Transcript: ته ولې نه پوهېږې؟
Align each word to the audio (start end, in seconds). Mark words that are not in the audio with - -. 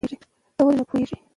ته 0.55 0.61
ولې 0.65 0.75
نه 0.79 0.83
پوهېږې؟ 0.89 1.17